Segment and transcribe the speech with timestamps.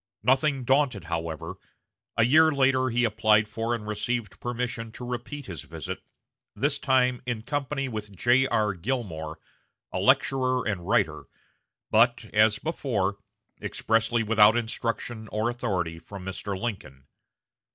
[0.23, 1.59] Nothing daunted, however,
[2.17, 6.01] a year later he applied for and received permission to repeat his visit,
[6.55, 8.73] this time in company with J.R.
[8.73, 9.37] Gilmore,
[9.91, 11.25] a lecturer and writer,
[11.91, 13.19] but, as before,
[13.61, 16.59] expressly without instruction or authority from Mr.
[16.59, 17.05] Lincoln.